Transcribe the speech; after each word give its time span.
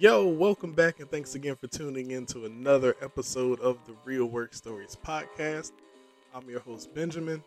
Yo, 0.00 0.26
welcome 0.26 0.72
back 0.72 0.98
and 0.98 1.10
thanks 1.10 1.34
again 1.34 1.54
for 1.54 1.66
tuning 1.66 2.12
in 2.12 2.24
to 2.24 2.46
another 2.46 2.96
episode 3.02 3.60
of 3.60 3.76
the 3.84 3.94
Real 4.06 4.24
Work 4.24 4.54
Stories 4.54 4.96
podcast. 5.04 5.72
I'm 6.34 6.48
your 6.48 6.60
host, 6.60 6.94
Benjamin. 6.94 7.44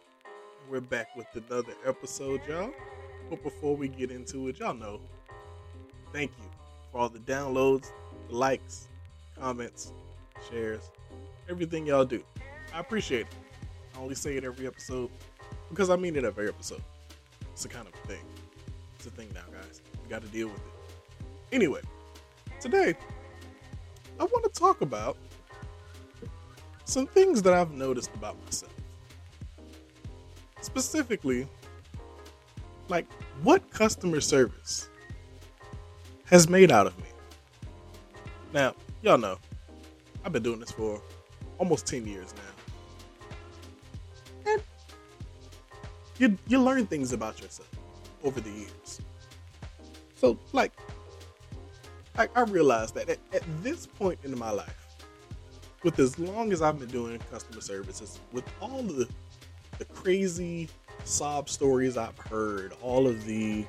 We're 0.70 0.80
back 0.80 1.16
with 1.16 1.26
another 1.34 1.74
episode, 1.84 2.42
y'all. 2.48 2.70
But 3.28 3.42
before 3.42 3.76
we 3.76 3.88
get 3.88 4.12
into 4.12 4.50
it, 4.50 4.60
y'all 4.60 4.76
know, 4.76 5.00
thank 6.14 6.30
you 6.38 6.44
for 6.92 7.00
all 7.00 7.10
the 7.10 7.18
downloads, 7.18 7.88
the 8.30 8.36
likes, 8.36 8.88
comments, 9.36 9.92
shares, 10.48 10.92
everything 11.50 11.88
y'all 11.88 12.06
do. 12.06 12.24
I 12.72 12.82
appreciate 12.82 13.22
it. 13.22 13.28
I 13.96 14.00
only 14.00 14.14
say 14.14 14.38
it 14.38 14.44
every 14.44 14.68
episode 14.68 15.10
because 15.70 15.90
I 15.90 15.96
mean 15.96 16.16
it 16.16 16.24
every 16.24 16.50
episode. 16.50 16.84
It's 17.52 17.66
a 17.66 17.68
kind 17.68 17.88
of 17.88 17.96
thing. 18.02 18.22
It's 18.98 19.08
a 19.08 19.10
thing 19.10 19.30
now, 19.34 19.42
guys. 19.52 19.82
You 20.04 20.08
got 20.08 20.22
to 20.22 20.28
deal 20.28 20.50
with 20.50 20.58
it. 20.58 20.74
Anyway, 21.52 21.82
today 22.64 22.96
I 24.18 24.24
want 24.24 24.46
to 24.46 24.50
talk 24.58 24.80
about 24.80 25.18
some 26.86 27.06
things 27.06 27.42
that 27.42 27.54
I've 27.54 27.72
noticed 27.72 28.10
about 28.16 28.42
myself. 28.46 28.72
Specifically, 30.62 31.46
like 32.88 33.06
what 33.42 33.70
customer 33.70 34.22
service 34.22 34.90
has 36.24 36.48
made 36.48 36.72
out 36.72 36.88
of 36.88 36.98
me. 37.00 37.10
Now, 38.54 38.76
y'all 39.02 39.18
know, 39.18 39.40
I've 40.24 40.32
been 40.32 40.44
doing 40.44 40.62
this 40.62 40.72
for 40.72 41.02
almost 41.58 41.86
10 41.86 42.08
years 42.08 42.34
now. 44.46 44.54
And 44.54 44.64
you, 46.18 46.38
you 46.48 46.62
learn 46.62 46.88
things 46.88 47.12
about 47.12 47.42
yourself 47.42 47.70
over 48.24 48.40
the 48.40 48.52
years. 48.52 49.02
So, 50.16 50.38
like, 50.54 50.72
I, 52.18 52.28
I 52.36 52.42
realized 52.42 52.96
that 52.96 53.10
at, 53.10 53.20
at 53.34 53.44
this 53.64 53.88
point 53.88 54.20
in 54.24 54.38
my 54.38 54.52
life, 54.52 54.76
with 55.84 56.00
as 56.00 56.18
long 56.18 56.54
as 56.54 56.62
I've 56.62 56.80
been 56.80 56.90
doing 56.90 57.20
customer 57.32 57.62
services, 57.62 58.20
with 58.32 58.46
all 58.62 58.84
the, 58.84 59.08
the 59.80 59.86
crazy 59.86 60.70
sob 61.04 61.50
stories 61.50 61.98
I've 61.98 62.18
heard, 62.18 62.74
all 62.82 63.08
of 63.08 63.26
the 63.26 63.66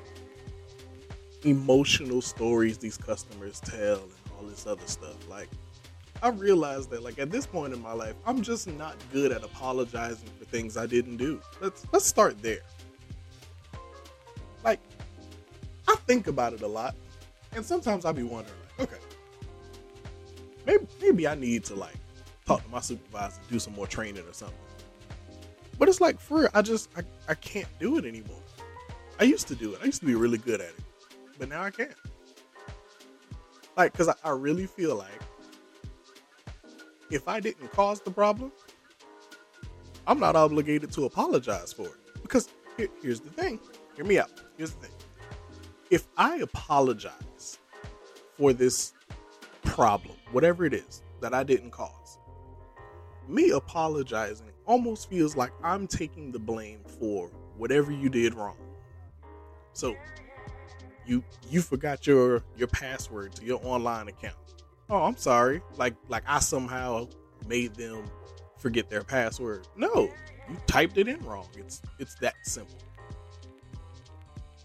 emotional 1.43 2.21
stories 2.21 2.77
these 2.77 2.97
customers 2.97 3.59
tell, 3.59 4.03
and 4.03 4.11
all 4.37 4.45
this 4.47 4.65
other 4.65 4.85
stuff, 4.85 5.29
like 5.29 5.49
I 6.21 6.29
realized 6.29 6.89
that 6.91 7.03
like 7.03 7.19
at 7.19 7.29
this 7.29 7.45
point 7.45 7.73
in 7.73 7.81
my 7.81 7.91
life, 7.93 8.15
I'm 8.25 8.41
just 8.41 8.67
not 8.67 8.95
good 9.11 9.31
at 9.31 9.43
apologizing 9.43 10.29
for 10.39 10.45
things 10.45 10.77
I 10.77 10.85
didn't 10.85 11.17
do. 11.17 11.41
Let's 11.61 11.85
let's 11.91 12.05
start 12.05 12.41
there. 12.41 12.61
Like 14.63 14.79
I 15.87 15.95
think 16.07 16.27
about 16.27 16.53
it 16.53 16.61
a 16.61 16.67
lot, 16.67 16.95
and 17.55 17.65
sometimes 17.65 18.05
I'll 18.05 18.13
be 18.13 18.23
wondering, 18.23 18.57
like, 18.77 18.91
okay, 18.91 19.01
maybe 20.65 20.85
maybe 21.01 21.27
I 21.27 21.35
need 21.35 21.63
to 21.65 21.75
like 21.75 21.95
talk 22.45 22.63
to 22.63 22.69
my 22.69 22.81
supervisor, 22.81 23.39
do 23.49 23.59
some 23.59 23.73
more 23.73 23.87
training 23.87 24.23
or 24.27 24.33
something. 24.33 24.57
But 25.77 25.89
it's 25.89 26.01
like 26.01 26.19
for 26.19 26.41
real, 26.41 26.49
I 26.53 26.61
just 26.61 26.89
I, 26.97 27.01
I 27.29 27.35
can't 27.35 27.67
do 27.79 27.97
it 27.97 28.05
anymore. 28.05 28.41
I 29.19 29.23
used 29.23 29.47
to 29.47 29.55
do 29.55 29.73
it. 29.73 29.79
I 29.81 29.85
used 29.85 30.01
to 30.01 30.05
be 30.05 30.15
really 30.15 30.37
good 30.37 30.61
at 30.61 30.69
it, 30.69 30.83
but 31.39 31.49
now 31.49 31.63
I 31.63 31.71
can't. 31.71 31.91
Like, 33.77 33.93
cause 33.93 34.07
I, 34.07 34.13
I 34.23 34.31
really 34.31 34.67
feel 34.67 34.95
like 34.95 35.21
if 37.11 37.27
I 37.27 37.39
didn't 37.39 37.71
cause 37.71 38.01
the 38.01 38.11
problem, 38.11 38.51
I'm 40.07 40.19
not 40.19 40.35
obligated 40.35 40.91
to 40.93 41.05
apologize 41.05 41.73
for 41.73 41.87
it. 41.87 42.21
Because 42.21 42.49
here, 42.77 42.89
here's 43.01 43.19
the 43.19 43.29
thing. 43.29 43.59
Hear 43.95 44.05
me 44.05 44.19
out. 44.19 44.31
Here's 44.57 44.71
the 44.71 44.87
thing. 44.87 44.95
If 45.89 46.07
I 46.17 46.37
apologize 46.37 47.13
for 48.37 48.53
this 48.53 48.93
problem, 49.63 50.15
whatever 50.31 50.65
it 50.65 50.73
is 50.73 51.03
that 51.21 51.33
I 51.33 51.43
didn't 51.43 51.71
cause, 51.71 52.19
me 53.27 53.51
apologizing 53.51 54.51
almost 54.65 55.09
feels 55.09 55.35
like 55.35 55.51
I'm 55.63 55.87
taking 55.87 56.31
the 56.31 56.39
blame 56.39 56.81
for 56.99 57.29
whatever 57.57 57.91
you 57.91 58.09
did 58.09 58.33
wrong. 58.33 58.57
So 59.73 59.95
you 61.05 61.23
you 61.49 61.61
forgot 61.61 62.07
your 62.07 62.43
your 62.55 62.67
password 62.67 63.33
to 63.35 63.45
your 63.45 63.59
online 63.63 64.07
account. 64.07 64.35
Oh, 64.89 65.03
I'm 65.03 65.17
sorry. 65.17 65.61
Like 65.77 65.95
like 66.07 66.23
I 66.27 66.39
somehow 66.39 67.07
made 67.47 67.75
them 67.75 68.05
forget 68.57 68.89
their 68.89 69.03
password. 69.03 69.67
No, 69.75 70.09
you 70.49 70.57
typed 70.67 70.97
it 70.97 71.07
in 71.07 71.19
wrong. 71.25 71.47
It's 71.57 71.81
it's 71.99 72.15
that 72.15 72.35
simple. 72.43 72.77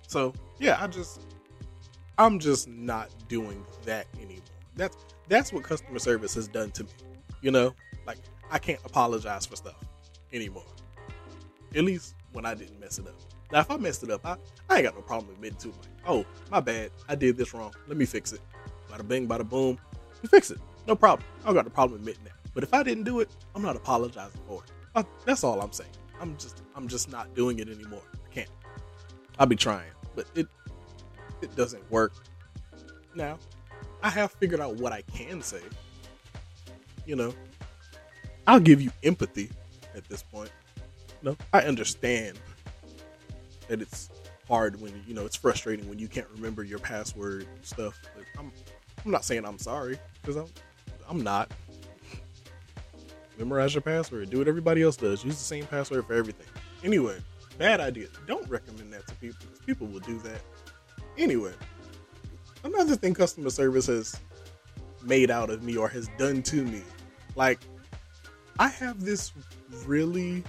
So 0.07 0.35
yeah, 0.59 0.79
I 0.81 0.87
just 0.87 1.21
I'm 2.21 2.39
just 2.39 2.69
not 2.69 3.09
doing 3.29 3.65
that 3.87 4.07
anymore. 4.21 4.45
That's 4.77 4.95
that's 5.29 5.55
what 5.55 5.63
customer 5.63 5.99
service 5.99 6.35
has 6.35 6.49
done 6.49 6.71
to 6.73 6.85
me. 6.85 6.91
You 7.41 7.51
know, 7.51 7.75
like 8.07 8.19
I 8.51 8.59
can't 8.59 8.79
apologize 8.85 9.47
for 9.47 9.57
stuff 9.57 9.83
anymore. 10.31 10.67
At 11.75 11.83
least 11.83 12.15
when 12.35 12.45
I 12.45 12.53
didn't 12.53 12.79
mess 12.79 12.99
it 12.99 13.07
up. 13.07 13.15
Now, 13.51 13.61
if 13.61 13.71
I 13.71 13.79
messed 13.79 14.03
it 14.03 14.11
up, 14.11 14.27
I, 14.27 14.37
I 14.69 14.77
ain't 14.77 14.85
got 14.85 14.97
no 14.97 15.01
problem 15.01 15.33
admitting 15.33 15.57
to 15.61 15.69
it. 15.71 15.75
Like, 15.77 16.09
oh, 16.09 16.27
my 16.51 16.61
bad. 16.61 16.91
I 17.09 17.15
did 17.15 17.39
this 17.39 17.55
wrong. 17.55 17.73
Let 17.89 17.97
me 17.97 18.05
fix 18.05 18.35
it. 18.35 18.41
Bada 18.91 19.09
bing, 19.09 19.27
bada 19.27 19.49
boom. 19.49 19.79
You 20.23 20.29
fix 20.29 20.51
it. 20.51 20.61
No 20.87 20.95
problem. 20.95 21.27
I 21.43 21.47
don't 21.47 21.55
got 21.55 21.65
no 21.65 21.71
problem 21.71 22.01
admitting 22.01 22.25
that. 22.25 22.35
But 22.53 22.65
if 22.65 22.75
I 22.75 22.83
didn't 22.83 23.05
do 23.05 23.21
it, 23.21 23.31
I'm 23.55 23.63
not 23.63 23.77
apologizing 23.77 24.43
for 24.47 24.63
it. 24.63 24.71
Uh, 24.95 25.05
that's 25.25 25.43
all 25.43 25.63
I'm 25.63 25.73
saying. 25.73 25.91
I'm 26.21 26.37
just 26.37 26.63
I'm 26.77 26.87
just 26.87 27.11
not 27.11 27.35
doing 27.35 27.61
it 27.61 27.71
anymore. 27.71 28.03
I 28.13 28.35
can't. 28.35 28.51
I'll 29.39 29.47
be 29.47 29.57
trying, 29.57 29.91
but 30.15 30.27
it 30.35 30.49
it 31.43 31.55
doesn't 31.57 31.89
work. 31.91 32.13
Now, 33.15 33.39
I 34.03 34.11
have 34.11 34.33
figured 34.33 34.61
out 34.61 34.77
what 34.77 34.93
I 34.93 35.03
can 35.03 35.43
say. 35.43 35.61
You 37.07 37.17
know, 37.17 37.35
I'll 38.47 38.61
give 38.61 38.81
you 38.81 38.91
empathy 39.03 39.51
at 39.95 40.09
this 40.09 40.23
point. 40.23 40.51
No, 41.23 41.37
I 41.53 41.63
understand 41.63 42.39
that 43.69 43.83
it's 43.83 44.11
hard 44.49 44.81
when 44.81 44.93
you 45.07 45.15
know 45.15 45.25
it's 45.25 45.37
frustrating 45.37 45.89
when 45.89 45.99
you 45.99 46.09
can't 46.09 46.27
remember 46.35 46.65
your 46.65 46.79
password 46.79 47.47
stuff. 47.63 47.99
But 48.17 48.25
I'm 48.39 48.53
I'm 49.05 49.11
not 49.11 49.25
saying 49.25 49.45
I'm 49.45 49.59
sorry 49.59 49.99
because 50.21 50.37
I'm 50.37 50.49
I'm 51.09 51.23
not. 51.23 51.51
Memorize 53.39 53.75
your 53.75 53.81
password. 53.83 54.29
Do 54.29 54.39
what 54.39 54.49
everybody 54.49 54.83
else 54.83 54.97
does. 54.97 55.25
Use 55.25 55.37
the 55.37 55.45
same 55.45 55.67
password 55.67 56.07
for 56.07 56.13
everything. 56.15 56.47
Anyway, 56.85 57.17
bad 57.57 57.81
idea. 57.81 58.09
Don't 58.27 58.47
recommend 58.51 58.93
that 58.93 59.07
to 59.07 59.15
people 59.15 59.39
because 59.41 59.59
people 59.61 59.87
will 59.87 60.01
do 60.01 60.19
that. 60.19 60.43
Anyway, 61.19 61.53
another 62.65 62.97
thing 62.97 63.15
customer 63.15 63.51
service 63.51 63.87
has 63.87 64.19
made 65.03 65.31
out 65.31 65.51
of 65.51 65.63
me 65.63 65.77
or 65.77 65.89
has 65.89 66.09
done 66.19 66.43
to 66.43 66.65
me. 66.65 66.83
Like, 67.37 67.61
I 68.59 68.69
have 68.69 69.05
this 69.05 69.33
really, 69.87 70.43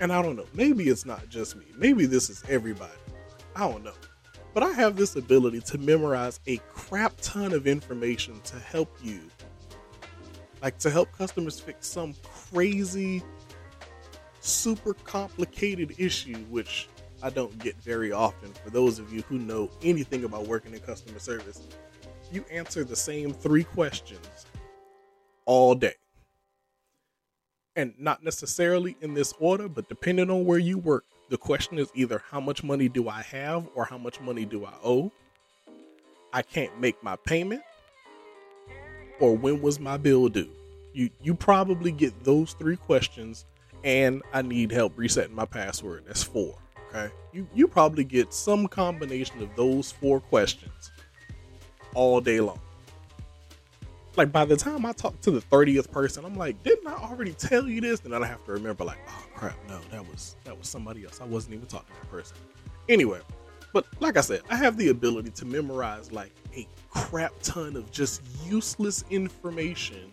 and 0.00 0.12
I 0.12 0.22
don't 0.22 0.36
know, 0.36 0.46
maybe 0.54 0.88
it's 0.88 1.04
not 1.04 1.28
just 1.28 1.56
me, 1.56 1.66
maybe 1.76 2.06
this 2.06 2.30
is 2.30 2.42
everybody. 2.48 2.92
I 3.54 3.68
don't 3.68 3.84
know. 3.84 3.94
But 4.52 4.62
I 4.64 4.72
have 4.72 4.96
this 4.96 5.16
ability 5.16 5.60
to 5.60 5.78
memorize 5.78 6.40
a 6.46 6.56
crap 6.72 7.14
ton 7.20 7.52
of 7.52 7.66
information 7.66 8.40
to 8.44 8.58
help 8.58 8.96
you. 9.02 9.20
Like 10.60 10.78
to 10.78 10.90
help 10.90 11.12
customers 11.12 11.60
fix 11.60 11.86
some 11.86 12.14
crazy, 12.22 13.22
super 14.40 14.94
complicated 14.94 15.94
issue, 15.98 16.36
which 16.50 16.88
I 17.22 17.30
don't 17.30 17.56
get 17.58 17.76
very 17.76 18.12
often. 18.12 18.52
For 18.64 18.70
those 18.70 18.98
of 18.98 19.12
you 19.12 19.22
who 19.22 19.38
know 19.38 19.70
anything 19.82 20.24
about 20.24 20.46
working 20.46 20.74
in 20.74 20.80
customer 20.80 21.18
service, 21.18 21.66
you 22.32 22.44
answer 22.50 22.84
the 22.84 22.96
same 22.96 23.32
three 23.32 23.64
questions 23.64 24.46
all 25.44 25.74
day. 25.74 25.94
And 27.76 27.94
not 27.98 28.24
necessarily 28.24 28.96
in 29.00 29.14
this 29.14 29.32
order, 29.38 29.68
but 29.68 29.88
depending 29.88 30.30
on 30.30 30.44
where 30.44 30.58
you 30.58 30.78
work, 30.78 31.04
the 31.28 31.38
question 31.38 31.78
is 31.78 31.90
either 31.94 32.22
how 32.30 32.40
much 32.40 32.64
money 32.64 32.88
do 32.88 33.08
I 33.08 33.22
have 33.22 33.68
or 33.74 33.84
how 33.84 33.98
much 33.98 34.20
money 34.20 34.44
do 34.44 34.64
I 34.64 34.72
owe? 34.82 35.12
I 36.32 36.42
can't 36.42 36.78
make 36.80 37.02
my 37.02 37.16
payment 37.16 37.62
or 39.20 39.36
when 39.36 39.60
was 39.60 39.78
my 39.78 39.96
bill 39.96 40.28
due? 40.28 40.50
You 40.92 41.10
you 41.22 41.34
probably 41.34 41.92
get 41.92 42.24
those 42.24 42.54
three 42.54 42.76
questions 42.76 43.44
and 43.84 44.22
I 44.32 44.42
need 44.42 44.72
help 44.72 44.92
resetting 44.96 45.34
my 45.34 45.44
password. 45.44 46.04
That's 46.06 46.22
four. 46.22 46.56
Okay. 46.90 47.12
You 47.32 47.46
you 47.54 47.68
probably 47.68 48.04
get 48.04 48.34
some 48.34 48.66
combination 48.66 49.42
of 49.42 49.54
those 49.56 49.92
four 49.92 50.20
questions 50.20 50.90
all 51.94 52.20
day 52.20 52.40
long. 52.40 52.60
Like 54.16 54.32
by 54.32 54.44
the 54.44 54.56
time 54.56 54.84
I 54.84 54.92
talk 54.92 55.20
to 55.22 55.30
the 55.30 55.40
30th 55.40 55.90
person, 55.90 56.24
I'm 56.24 56.34
like, 56.34 56.60
didn't 56.64 56.86
I 56.86 56.94
already 56.94 57.32
tell 57.32 57.68
you 57.68 57.80
this? 57.80 58.00
And 58.00 58.12
then 58.12 58.24
I 58.24 58.26
have 58.26 58.44
to 58.46 58.52
remember, 58.52 58.84
like, 58.84 58.98
oh 59.08 59.24
crap, 59.34 59.56
no, 59.68 59.78
that 59.90 60.06
was 60.06 60.36
that 60.44 60.56
was 60.58 60.68
somebody 60.68 61.04
else. 61.04 61.20
I 61.20 61.26
wasn't 61.26 61.54
even 61.54 61.66
talking 61.66 61.94
to 61.94 62.00
that 62.00 62.10
person. 62.10 62.36
Anyway, 62.88 63.20
but 63.72 63.86
like 64.00 64.16
I 64.16 64.20
said, 64.20 64.40
I 64.50 64.56
have 64.56 64.76
the 64.76 64.88
ability 64.88 65.30
to 65.30 65.44
memorize 65.44 66.10
like 66.10 66.32
a 66.56 66.66
crap 66.90 67.32
ton 67.42 67.76
of 67.76 67.90
just 67.92 68.22
useless 68.44 69.04
information 69.10 70.10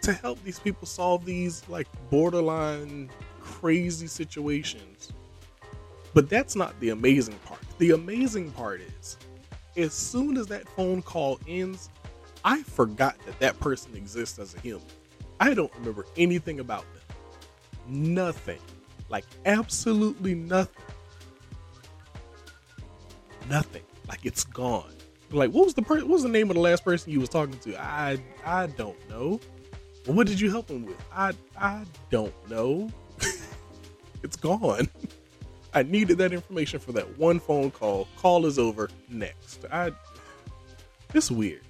to 0.00 0.12
help 0.14 0.42
these 0.42 0.58
people 0.58 0.86
solve 0.86 1.24
these 1.24 1.62
like 1.68 1.86
borderline 2.10 3.10
crazy 3.40 4.06
situations. 4.06 5.12
But 6.14 6.30
that's 6.30 6.54
not 6.54 6.78
the 6.80 6.90
amazing 6.90 7.38
part. 7.44 7.60
The 7.78 7.90
amazing 7.90 8.52
part 8.52 8.80
is 8.80 9.18
as 9.76 9.92
soon 9.92 10.36
as 10.36 10.46
that 10.46 10.68
phone 10.68 11.02
call 11.02 11.40
ends, 11.48 11.90
I 12.44 12.62
forgot 12.62 13.16
that 13.26 13.38
that 13.40 13.58
person 13.58 13.96
exists 13.96 14.38
as 14.38 14.54
a 14.54 14.60
human. 14.60 14.86
I 15.40 15.54
don't 15.54 15.74
remember 15.74 16.06
anything 16.16 16.60
about 16.60 16.84
them. 16.94 17.02
Nothing. 17.88 18.60
Like 19.08 19.24
absolutely 19.44 20.34
nothing. 20.34 20.84
Nothing. 23.50 23.82
Like 24.08 24.20
it's 24.24 24.44
gone. 24.44 24.92
Like 25.30 25.50
what 25.50 25.64
was 25.64 25.74
the 25.74 25.82
per- 25.82 26.00
what 26.00 26.08
was 26.08 26.22
the 26.22 26.28
name 26.28 26.48
of 26.50 26.54
the 26.54 26.60
last 26.62 26.84
person 26.84 27.12
you 27.12 27.20
was 27.20 27.28
talking 27.28 27.58
to? 27.58 27.76
I 27.80 28.18
I 28.44 28.68
don't 28.68 29.08
know. 29.10 29.40
What 30.06 30.26
did 30.26 30.40
you 30.40 30.50
help 30.50 30.70
him 30.70 30.84
with? 30.86 31.02
I 31.12 31.32
I 31.58 31.84
don't 32.10 32.34
know. 32.48 32.90
it's 34.22 34.36
gone. 34.36 34.88
I 35.74 35.82
needed 35.82 36.18
that 36.18 36.32
information 36.32 36.78
for 36.78 36.92
that 36.92 37.18
one 37.18 37.40
phone 37.40 37.70
call. 37.72 38.06
Call 38.16 38.46
is 38.46 38.58
over. 38.58 38.88
Next. 39.08 39.64
I. 39.70 39.92
It's 41.12 41.30
weird. 41.30 41.62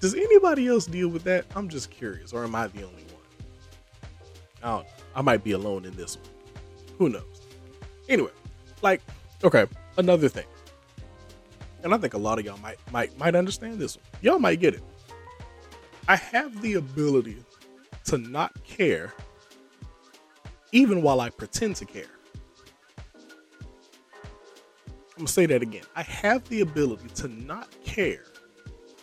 does 0.00 0.14
anybody 0.14 0.68
else 0.68 0.86
deal 0.86 1.08
with 1.08 1.24
that? 1.24 1.44
I'm 1.56 1.68
just 1.68 1.90
curious, 1.90 2.32
or 2.32 2.44
am 2.44 2.54
I 2.54 2.66
the 2.68 2.82
only 2.82 3.02
one? 3.04 3.22
I 4.62 4.76
don't. 4.76 4.86
I 5.14 5.22
might 5.22 5.44
be 5.44 5.52
alone 5.52 5.84
in 5.84 5.94
this 5.96 6.16
one. 6.16 6.26
Who 6.98 7.08
knows? 7.08 7.42
Anyway, 8.08 8.30
like, 8.80 9.00
okay, 9.42 9.66
another 9.96 10.28
thing, 10.28 10.46
and 11.82 11.94
I 11.94 11.98
think 11.98 12.14
a 12.14 12.18
lot 12.18 12.38
of 12.38 12.44
y'all 12.44 12.58
might 12.58 12.78
might 12.92 13.16
might 13.18 13.34
understand 13.34 13.78
this 13.78 13.96
one. 13.96 14.04
Y'all 14.20 14.38
might 14.38 14.60
get 14.60 14.74
it. 14.74 14.82
I 16.08 16.16
have 16.16 16.62
the 16.62 16.74
ability 16.74 17.36
to 18.04 18.18
not 18.18 18.52
care, 18.64 19.12
even 20.72 21.02
while 21.02 21.20
I 21.20 21.30
pretend 21.30 21.76
to 21.76 21.84
care. 21.84 22.06
I'm 25.14 25.18
gonna 25.18 25.28
say 25.28 25.44
that 25.46 25.60
again. 25.60 25.84
I 25.94 26.02
have 26.02 26.48
the 26.48 26.62
ability 26.62 27.08
to 27.16 27.28
not 27.28 27.68
care 27.84 28.24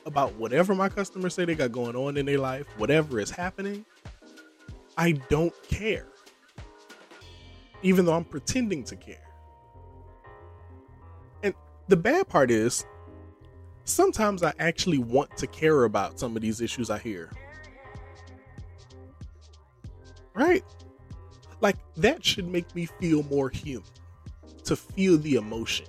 about 0.08 0.34
whatever 0.36 0.74
my 0.74 0.90
customers 0.90 1.36
say 1.36 1.46
they 1.46 1.54
got 1.54 1.72
going 1.72 1.96
on 1.96 2.18
in 2.18 2.26
their 2.26 2.40
life, 2.40 2.66
whatever 2.78 3.20
is 3.20 3.30
happening. 3.30 3.86
I 4.98 5.12
don't 5.30 5.54
care. 5.70 6.08
Even 7.84 8.06
though 8.06 8.16
I'm 8.16 8.26
pretending 8.26 8.84
to 8.86 8.96
care. 8.96 9.28
And 11.44 11.54
the 11.88 11.96
bad 11.96 12.28
part 12.28 12.50
is, 12.50 12.86
sometimes 13.84 14.42
I 14.42 14.54
actually 14.58 14.98
want 14.98 15.38
to 15.38 15.46
care 15.46 15.84
about 15.84 16.20
some 16.20 16.36
of 16.36 16.42
these 16.42 16.60
issues 16.60 16.90
I 16.90 16.98
hear. 16.98 17.32
Right? 20.34 20.64
Like, 21.62 21.78
that 21.98 22.26
should 22.26 22.48
make 22.48 22.74
me 22.74 22.88
feel 23.00 23.22
more 23.24 23.50
human, 23.50 23.84
to 24.64 24.76
feel 24.76 25.20
the 25.20 25.36
emotion 25.36 25.86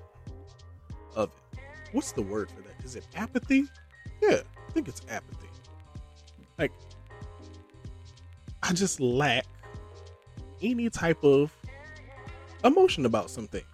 of 1.14 1.30
it. 1.52 1.58
What's 1.92 2.12
the 2.12 2.22
word 2.22 2.50
for 2.50 2.62
that? 2.62 2.84
Is 2.84 2.96
it 2.96 3.06
apathy? 3.16 3.64
Yeah, 4.22 4.40
I 4.68 4.72
think 4.72 4.88
it's 4.88 5.02
apathy. 5.08 5.48
Like, 6.58 6.72
I 8.62 8.72
just 8.72 9.00
lack 9.00 9.46
any 10.62 10.90
type 10.90 11.24
of 11.24 11.52
emotion 12.64 13.06
about 13.06 13.30
some 13.30 13.46
things. 13.46 13.64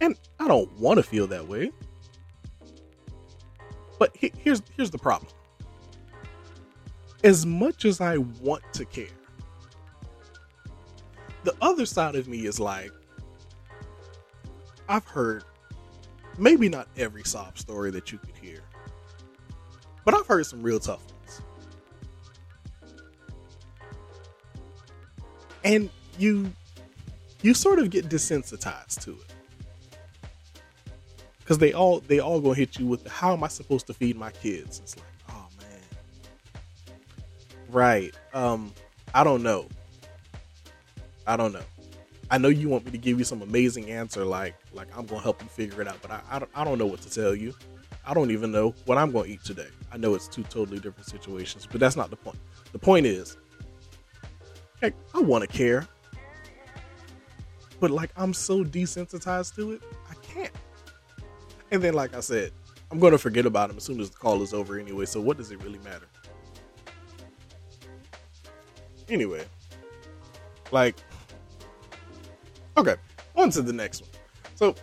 And 0.00 0.16
I 0.38 0.48
don't 0.48 0.70
want 0.78 0.98
to 0.98 1.02
feel 1.02 1.26
that 1.28 1.46
way. 1.46 1.72
But 3.98 4.14
he, 4.16 4.32
here's 4.38 4.62
here's 4.76 4.90
the 4.90 4.98
problem. 4.98 5.32
As 7.24 7.46
much 7.46 7.84
as 7.84 8.00
I 8.00 8.18
want 8.18 8.62
to 8.74 8.84
care, 8.84 9.06
the 11.44 11.54
other 11.60 11.86
side 11.86 12.14
of 12.14 12.28
me 12.28 12.46
is 12.46 12.60
like, 12.60 12.92
I've 14.88 15.06
heard 15.06 15.44
maybe 16.38 16.68
not 16.68 16.88
every 16.96 17.24
sob 17.24 17.58
story 17.58 17.90
that 17.92 18.12
you 18.12 18.18
could 18.18 18.36
hear, 18.36 18.60
but 20.04 20.14
I've 20.14 20.26
heard 20.26 20.46
some 20.46 20.62
real 20.62 20.78
tough 20.78 21.02
ones. 21.04 21.42
And 25.64 25.90
you 26.18 26.52
you 27.42 27.54
sort 27.54 27.78
of 27.78 27.90
get 27.90 28.08
desensitized 28.08 29.02
to 29.04 29.12
it. 29.12 29.34
Cause 31.44 31.58
they 31.58 31.72
all 31.72 32.00
they 32.00 32.18
all 32.18 32.40
gonna 32.40 32.54
hit 32.54 32.78
you 32.78 32.86
with 32.86 33.04
the, 33.04 33.10
how 33.10 33.32
am 33.32 33.44
I 33.44 33.48
supposed 33.48 33.86
to 33.86 33.94
feed 33.94 34.16
my 34.16 34.30
kids? 34.30 34.80
It's 34.80 34.96
like, 34.96 35.06
oh 35.30 35.46
man. 35.60 35.80
Right. 37.68 38.14
Um, 38.34 38.72
I 39.14 39.22
don't 39.22 39.42
know. 39.42 39.66
I 41.26 41.36
don't 41.36 41.52
know. 41.52 41.62
I 42.30 42.38
know 42.38 42.48
you 42.48 42.68
want 42.68 42.84
me 42.84 42.90
to 42.90 42.98
give 42.98 43.18
you 43.18 43.24
some 43.24 43.42
amazing 43.42 43.90
answer, 43.90 44.24
like 44.24 44.54
like 44.72 44.88
I'm 44.96 45.06
gonna 45.06 45.20
help 45.20 45.42
you 45.42 45.48
figure 45.48 45.80
it 45.80 45.88
out, 45.88 45.98
but 46.02 46.10
I 46.10 46.20
I 46.30 46.38
don't, 46.38 46.50
I 46.54 46.64
don't 46.64 46.78
know 46.78 46.86
what 46.86 47.00
to 47.02 47.10
tell 47.10 47.34
you. 47.34 47.54
I 48.04 48.14
don't 48.14 48.30
even 48.30 48.52
know 48.52 48.74
what 48.84 48.98
I'm 48.98 49.12
gonna 49.12 49.26
eat 49.26 49.44
today. 49.44 49.68
I 49.92 49.96
know 49.96 50.14
it's 50.14 50.28
two 50.28 50.42
totally 50.44 50.78
different 50.78 51.06
situations, 51.06 51.66
but 51.70 51.80
that's 51.80 51.96
not 51.96 52.10
the 52.10 52.16
point. 52.16 52.38
The 52.72 52.78
point 52.78 53.06
is, 53.06 53.36
hey, 54.80 54.92
I 55.14 55.20
want 55.20 55.42
to 55.42 55.48
care, 55.48 55.86
but 57.80 57.90
like 57.90 58.10
I'm 58.16 58.34
so 58.34 58.64
desensitized 58.64 59.54
to 59.56 59.72
it, 59.72 59.82
I 60.10 60.14
can't. 60.14 60.52
And 61.70 61.82
then, 61.82 61.94
like 61.94 62.14
I 62.14 62.20
said, 62.20 62.52
I'm 62.90 62.98
gonna 62.98 63.18
forget 63.18 63.46
about 63.46 63.70
him 63.70 63.76
as 63.76 63.84
soon 63.84 64.00
as 64.00 64.10
the 64.10 64.16
call 64.16 64.42
is 64.42 64.52
over 64.52 64.78
anyway. 64.78 65.06
So 65.06 65.20
what 65.20 65.36
does 65.36 65.50
it 65.50 65.62
really 65.62 65.80
matter? 65.80 66.06
Anyway, 69.08 69.44
like 70.72 70.96
Okay, 72.76 72.96
on 73.34 73.50
to 73.50 73.62
the 73.62 73.72
next 73.72 74.02
one. 74.02 74.10
So, 74.54 74.74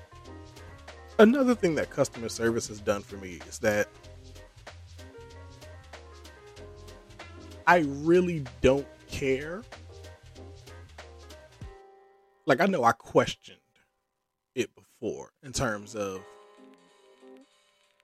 another 1.20 1.54
thing 1.54 1.76
that 1.76 1.90
customer 1.90 2.30
service 2.30 2.68
has 2.68 2.80
done 2.80 3.02
for 3.02 3.18
me 3.18 3.40
is 3.48 3.60
that 3.60 3.88
I 7.68 7.80
really 7.88 8.44
don't 8.62 8.88
care. 9.10 9.64
Like, 12.46 12.62
I 12.62 12.66
know 12.66 12.84
I 12.84 12.92
questioned 12.92 13.58
it 14.56 14.70
before 14.76 15.32
in 15.44 15.54
terms 15.54 15.96
of, 15.96 16.22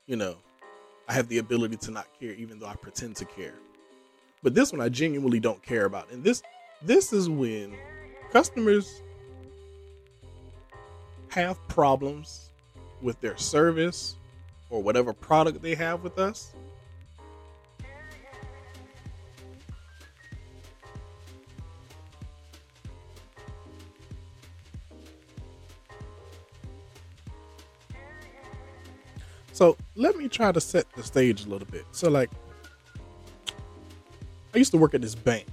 you 0.05 0.15
know, 0.15 0.37
I 1.07 1.13
have 1.13 1.27
the 1.27 1.39
ability 1.39 1.77
to 1.77 1.91
not 1.91 2.07
care 2.19 2.33
even 2.33 2.59
though 2.59 2.67
I 2.67 2.75
pretend 2.75 3.15
to 3.17 3.25
care. 3.25 3.55
But 4.43 4.53
this 4.53 4.71
one 4.71 4.81
I 4.81 4.89
genuinely 4.89 5.39
don't 5.39 5.61
care 5.63 5.85
about. 5.85 6.11
And 6.11 6.23
this 6.23 6.43
this 6.81 7.11
is 7.11 7.27
when 7.27 7.75
customers 8.31 9.01
have 11.29 11.65
problems 11.67 12.49
with 13.01 13.19
their 13.21 13.37
service 13.37 14.15
or 14.69 14.81
whatever 14.81 15.13
product 15.13 15.61
they 15.61 15.75
have 15.75 16.03
with 16.03 16.19
us. 16.19 16.53
So 29.59 29.75
let 29.97 30.15
me 30.15 30.29
try 30.29 30.53
to 30.53 30.61
set 30.61 30.89
the 30.93 31.03
stage 31.03 31.45
a 31.45 31.49
little 31.49 31.67
bit. 31.67 31.83
So, 31.91 32.09
like, 32.09 32.29
I 34.53 34.57
used 34.57 34.71
to 34.71 34.77
work 34.77 34.93
at 34.93 35.01
this 35.01 35.15
bank, 35.15 35.47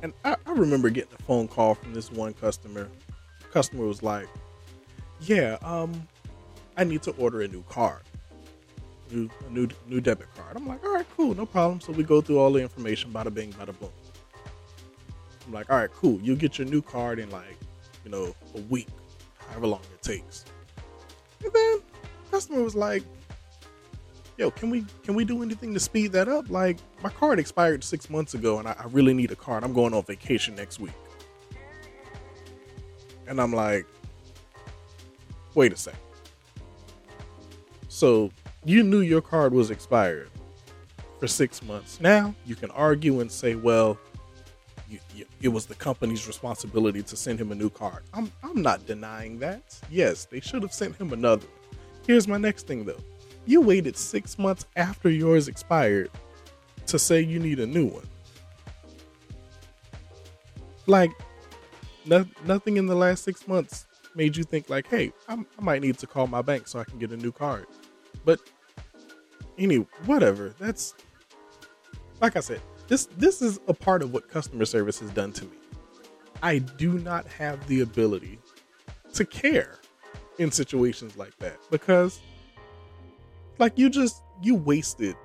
and 0.00 0.12
I, 0.24 0.36
I 0.46 0.52
remember 0.52 0.88
getting 0.88 1.12
a 1.12 1.22
phone 1.24 1.48
call 1.48 1.74
from 1.74 1.92
this 1.92 2.12
one 2.12 2.34
customer. 2.34 2.88
Customer 3.52 3.86
was 3.86 4.02
like, 4.02 4.28
"Yeah, 5.20 5.58
um, 5.62 6.06
I 6.76 6.84
need 6.84 7.02
to 7.02 7.12
order 7.12 7.42
a 7.42 7.48
new 7.48 7.62
card, 7.68 8.02
new 9.10 9.28
a 9.46 9.50
new 9.50 9.68
new 9.86 10.00
debit 10.00 10.28
card." 10.36 10.56
I'm 10.56 10.66
like, 10.66 10.84
"All 10.84 10.92
right, 10.92 11.06
cool, 11.16 11.34
no 11.34 11.46
problem." 11.46 11.80
So 11.80 11.92
we 11.92 12.04
go 12.04 12.20
through 12.20 12.38
all 12.38 12.52
the 12.52 12.60
information, 12.60 13.12
bada 13.12 13.32
bing, 13.32 13.52
bada 13.52 13.78
boom. 13.78 13.90
I'm 15.46 15.52
like, 15.52 15.70
"All 15.70 15.76
right, 15.76 15.90
cool. 15.92 16.20
You'll 16.20 16.36
get 16.36 16.58
your 16.58 16.68
new 16.68 16.82
card 16.82 17.18
in 17.18 17.30
like, 17.30 17.56
you 18.04 18.10
know, 18.10 18.34
a 18.54 18.60
week, 18.62 18.88
however 19.38 19.66
long 19.66 19.80
it 19.94 20.02
takes." 20.02 20.44
And 21.42 21.52
then 21.52 21.78
customer 22.30 22.62
was 22.62 22.74
like, 22.74 23.02
"Yo, 24.36 24.50
can 24.50 24.68
we 24.68 24.84
can 25.02 25.14
we 25.14 25.24
do 25.24 25.42
anything 25.42 25.72
to 25.72 25.80
speed 25.80 26.12
that 26.12 26.28
up? 26.28 26.50
Like, 26.50 26.78
my 27.02 27.08
card 27.08 27.38
expired 27.38 27.82
six 27.82 28.10
months 28.10 28.34
ago, 28.34 28.58
and 28.58 28.68
I, 28.68 28.76
I 28.78 28.86
really 28.88 29.14
need 29.14 29.30
a 29.30 29.36
card. 29.36 29.64
I'm 29.64 29.72
going 29.72 29.94
on 29.94 30.02
vacation 30.02 30.54
next 30.54 30.80
week." 30.80 30.92
And 33.28 33.40
I'm 33.40 33.52
like, 33.52 33.86
"Wait 35.54 35.72
a 35.72 35.76
second. 35.76 36.00
So 37.88 38.30
you 38.64 38.82
knew 38.82 39.00
your 39.00 39.20
card 39.20 39.52
was 39.52 39.70
expired 39.70 40.30
for 41.20 41.26
six 41.26 41.62
months. 41.62 42.00
Now 42.00 42.34
you 42.46 42.56
can 42.56 42.70
argue 42.72 43.20
and 43.20 43.30
say, 43.30 43.54
well." 43.54 43.98
You, 44.90 44.98
you, 45.14 45.26
it 45.42 45.48
was 45.48 45.66
the 45.66 45.74
company's 45.74 46.26
responsibility 46.26 47.02
to 47.02 47.14
send 47.14 47.38
him 47.38 47.52
a 47.52 47.54
new 47.54 47.68
card. 47.68 48.04
I'm, 48.14 48.32
I'm 48.42 48.62
not 48.62 48.86
denying 48.86 49.38
that. 49.40 49.78
Yes, 49.90 50.24
they 50.24 50.40
should 50.40 50.62
have 50.62 50.72
sent 50.72 50.96
him 50.96 51.12
another. 51.12 51.46
Here's 52.06 52.26
my 52.26 52.38
next 52.38 52.66
thing 52.66 52.86
though. 52.86 52.96
You 53.44 53.60
waited 53.60 53.98
six 53.98 54.38
months 54.38 54.64
after 54.76 55.10
yours 55.10 55.46
expired 55.46 56.10
to 56.86 56.98
say 56.98 57.20
you 57.20 57.38
need 57.38 57.60
a 57.60 57.66
new 57.66 57.84
one. 57.84 58.06
Like, 60.86 61.10
no, 62.06 62.26
nothing 62.44 62.76
in 62.76 62.86
the 62.86 62.94
last 62.94 63.24
six 63.24 63.46
months 63.46 63.86
made 64.14 64.36
you 64.36 64.44
think 64.44 64.68
like, 64.68 64.86
hey, 64.88 65.12
I'm, 65.28 65.46
I 65.58 65.62
might 65.62 65.82
need 65.82 65.98
to 65.98 66.06
call 66.06 66.26
my 66.26 66.42
bank 66.42 66.68
so 66.68 66.78
I 66.78 66.84
can 66.84 66.98
get 66.98 67.12
a 67.12 67.16
new 67.16 67.32
card. 67.32 67.66
But 68.24 68.40
anyway, 69.56 69.86
whatever. 70.06 70.54
That's 70.58 70.94
like 72.20 72.36
I 72.36 72.40
said. 72.40 72.60
This 72.88 73.06
this 73.18 73.42
is 73.42 73.60
a 73.68 73.74
part 73.74 74.02
of 74.02 74.14
what 74.14 74.28
customer 74.28 74.64
service 74.64 74.98
has 75.00 75.10
done 75.10 75.32
to 75.34 75.44
me. 75.44 75.58
I 76.42 76.58
do 76.58 76.98
not 76.98 77.26
have 77.26 77.66
the 77.68 77.82
ability 77.82 78.38
to 79.12 79.24
care 79.24 79.78
in 80.38 80.50
situations 80.50 81.16
like 81.16 81.36
that 81.38 81.58
because 81.70 82.20
like 83.58 83.76
you 83.76 83.90
just 83.90 84.22
you 84.42 84.54
wasted 84.54 85.16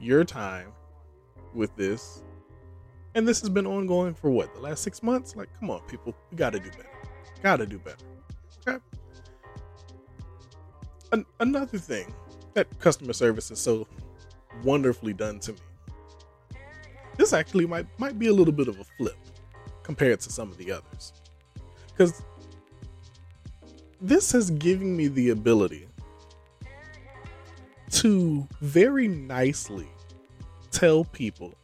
your 0.00 0.24
time 0.24 0.72
with 1.52 1.74
this 1.76 2.22
and 3.14 3.26
this 3.26 3.40
has 3.40 3.48
been 3.48 3.66
ongoing 3.66 4.14
for 4.14 4.30
what 4.30 4.54
the 4.54 4.60
last 4.60 4.82
six 4.82 5.02
months? 5.02 5.36
Like 5.36 5.48
come 5.58 5.70
on 5.70 5.80
people. 5.82 6.14
We 6.30 6.36
gotta 6.36 6.58
do 6.58 6.70
better. 6.70 6.88
Gotta 7.42 7.66
do 7.66 7.78
better. 7.78 8.04
Okay? 8.66 8.78
An- 11.12 11.26
another 11.40 11.78
thing 11.78 12.12
that 12.54 12.66
customer 12.78 13.12
service 13.12 13.50
is 13.50 13.58
so 13.58 13.86
wonderfully 14.62 15.12
done 15.12 15.38
to 15.40 15.52
me. 15.52 15.58
This 17.16 17.32
actually 17.32 17.66
might 17.66 17.86
might 17.98 18.18
be 18.18 18.26
a 18.26 18.32
little 18.32 18.52
bit 18.52 18.68
of 18.68 18.80
a 18.80 18.84
flip 18.84 19.16
compared 19.82 20.20
to 20.20 20.32
some 20.32 20.50
of 20.50 20.56
the 20.56 20.72
others. 20.72 21.12
Because 21.88 22.22
this 24.00 24.32
has 24.32 24.50
given 24.50 24.96
me 24.96 25.06
the 25.08 25.30
ability 25.30 25.88
to 27.90 28.46
very 28.60 29.06
nicely 29.06 29.88
tell 30.72 31.04
people 31.04 31.54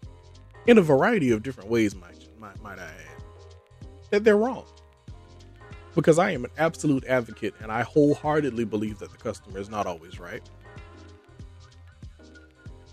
in 0.67 0.79
a 0.79 0.83
variety 0.83 1.31
of 1.31 1.43
different 1.43 1.71
ways, 1.71 1.95
might, 1.95 2.29
might, 2.39 2.61
might 2.63 2.79
I 2.79 2.85
add, 2.85 3.87
that 4.11 4.25
they're 4.25 4.37
wrong. 4.37 4.65
Because 5.95 6.19
I 6.19 6.31
am 6.31 6.45
an 6.45 6.51
absolute 6.57 7.05
advocate 7.07 7.55
and 7.61 7.73
I 7.73 7.83
wholeheartedly 7.83 8.65
believe 8.65 8.99
that 9.01 9.11
the 9.11 9.19
customer 9.19 9.59
is 9.59 9.69
not 9.69 9.87
always 9.87 10.21
right. 10.21 10.43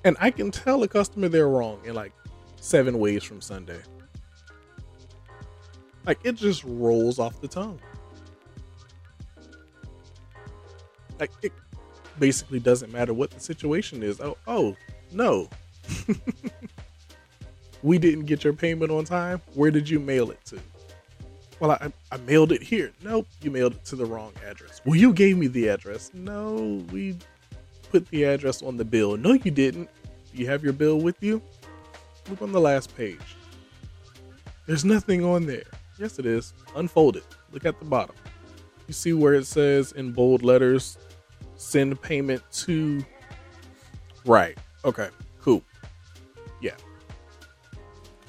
And 0.04 0.18
I 0.20 0.32
can 0.32 0.52
tell 0.52 0.82
a 0.84 0.88
customer 0.88 1.28
they're 1.30 1.50
wrong 1.50 1.80
in 1.86 1.94
like 1.94 2.14
seven 2.60 2.98
ways 2.98 3.24
from 3.24 3.42
Sunday. 3.42 3.82
Like 6.06 6.20
it 6.24 6.36
just 6.36 6.64
rolls 6.64 7.20
off 7.20 7.40
the 7.42 7.48
tongue. 7.48 7.80
like 11.20 11.32
it 11.42 11.52
basically 12.20 12.60
doesn't 12.60 12.92
matter 12.92 13.14
what 13.14 13.32
the 13.32 13.40
situation 13.40 14.04
is. 14.04 14.20
Oh, 14.22 14.38
oh 14.48 14.76
no. 15.12 15.50
we 17.88 17.98
didn't 17.98 18.26
get 18.26 18.44
your 18.44 18.54
payment 18.54 18.92
on 18.92 19.06
time. 19.06 19.42
Where 19.54 19.72
did 19.72 19.90
you 19.90 20.00
mail 20.00 20.30
it 20.30 20.44
to? 20.46 20.60
Well, 21.60 21.72
I, 21.72 21.92
I 22.12 22.18
mailed 22.18 22.52
it 22.52 22.62
here. 22.62 22.92
Nope, 23.02 23.28
you 23.42 23.50
mailed 23.50 23.76
it 23.76 23.86
to 23.86 23.96
the 23.96 24.06
wrong 24.06 24.34
address. 24.48 24.82
Well, 24.86 24.96
you 24.96 25.14
gave 25.14 25.38
me 25.38 25.48
the 25.48 25.70
address. 25.70 26.12
No, 26.14 26.84
we 26.92 27.18
put 27.90 28.08
the 28.10 28.26
address 28.26 28.62
on 28.62 28.76
the 28.78 28.86
bill. 28.86 29.16
No, 29.16 29.34
you 29.34 29.52
didn't. 29.52 29.90
Do 30.32 30.38
you 30.38 30.48
have 30.48 30.64
your 30.64 30.74
bill 30.74 31.00
with 31.00 31.24
you? 31.24 31.42
Look 32.30 32.42
on 32.42 32.52
the 32.52 32.60
last 32.60 32.96
page. 32.96 33.38
There's 34.66 34.84
nothing 34.84 35.24
on 35.24 35.46
there. 35.46 35.64
Yes, 35.98 36.20
it 36.20 36.26
is. 36.26 36.54
Unfold 36.76 37.16
it. 37.16 37.26
Look 37.52 37.66
at 37.66 37.80
the 37.80 37.86
bottom. 37.86 38.16
You 38.88 38.94
see 38.94 39.14
where 39.14 39.34
it 39.34 39.48
says 39.48 39.94
in 39.94 40.12
bold 40.12 40.44
letters 40.44 40.98
send 41.56 42.00
payment 42.02 42.44
to 42.52 43.04
right 44.26 44.58
okay 44.86 45.10
cool 45.42 45.64
yeah 46.62 46.76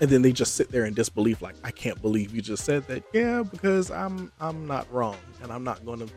and 0.00 0.10
then 0.10 0.22
they 0.22 0.32
just 0.32 0.54
sit 0.54 0.70
there 0.70 0.84
in 0.84 0.94
disbelief 0.94 1.42
like 1.42 1.54
i 1.64 1.70
can't 1.70 2.00
believe 2.00 2.34
you 2.34 2.40
just 2.40 2.64
said 2.64 2.86
that 2.86 3.02
yeah 3.12 3.42
because 3.42 3.90
i'm 3.90 4.30
i'm 4.40 4.66
not 4.66 4.90
wrong 4.92 5.16
and 5.42 5.52
i'm 5.52 5.64
not 5.64 5.84
going 5.84 5.98
to 5.98 6.08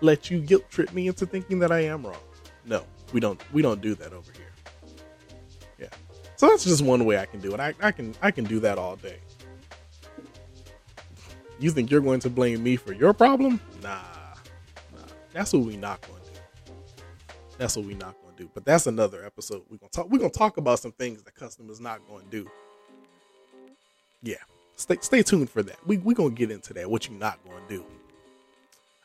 let 0.00 0.30
you 0.30 0.40
guilt 0.40 0.68
trip 0.70 0.92
me 0.92 1.08
into 1.08 1.26
thinking 1.26 1.58
that 1.58 1.70
i 1.70 1.80
am 1.80 2.06
wrong 2.06 2.16
no 2.64 2.84
we 3.12 3.20
don't 3.20 3.40
we 3.52 3.62
don't 3.62 3.80
do 3.80 3.94
that 3.94 4.12
over 4.12 4.32
here 4.32 4.52
yeah 5.78 5.88
so 6.36 6.48
that's 6.48 6.64
just 6.64 6.82
one 6.82 7.04
way 7.04 7.18
i 7.18 7.26
can 7.26 7.40
do 7.40 7.52
it 7.52 7.60
i, 7.60 7.74
I 7.80 7.92
can 7.92 8.14
i 8.22 8.30
can 8.30 8.44
do 8.44 8.60
that 8.60 8.78
all 8.78 8.96
day 8.96 9.18
you 11.58 11.70
think 11.70 11.90
you're 11.90 12.00
going 12.00 12.20
to 12.20 12.30
blame 12.30 12.62
me 12.62 12.76
for 12.76 12.92
your 12.92 13.12
problem 13.12 13.60
nah 13.82 14.00
nah 14.94 15.02
that's 15.32 15.52
what 15.52 15.62
we 15.62 15.76
not 15.76 16.00
going 16.02 16.14
to 16.14 16.16
do 16.16 16.20
that's 17.60 17.76
what 17.76 17.84
we're 17.84 17.94
not 17.94 18.14
going 18.22 18.34
to 18.34 18.42
do. 18.42 18.50
But 18.54 18.64
that's 18.64 18.86
another 18.86 19.22
episode. 19.22 19.62
We're 19.68 19.76
gonna 19.76 19.90
talk. 19.90 20.08
We're 20.08 20.18
gonna 20.18 20.30
talk 20.30 20.56
about 20.56 20.78
some 20.78 20.92
things 20.92 21.22
that 21.24 21.34
customers 21.34 21.78
not 21.78 22.00
going 22.08 22.24
to 22.24 22.30
do. 22.30 22.50
Yeah, 24.22 24.36
stay 24.76 24.98
stay 25.00 25.22
tuned 25.22 25.50
for 25.50 25.62
that. 25.62 25.78
We 25.86 25.98
we 25.98 26.14
gonna 26.14 26.30
get 26.30 26.50
into 26.50 26.74
that. 26.74 26.90
What 26.90 27.08
you 27.08 27.14
not 27.16 27.38
to 27.44 27.52
do. 27.68 27.84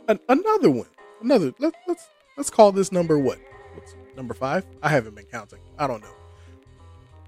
An, 0.07 0.19
another 0.29 0.69
one. 0.69 0.87
Another. 1.21 1.53
Let, 1.59 1.73
let's 1.87 2.07
let's 2.37 2.49
call 2.49 2.71
this 2.71 2.91
number 2.91 3.17
what? 3.17 3.39
What's 3.73 3.95
number 4.15 4.33
five? 4.33 4.65
I 4.81 4.89
haven't 4.89 5.15
been 5.15 5.25
counting. 5.25 5.59
I 5.77 5.87
don't 5.87 6.01
know. 6.01 6.15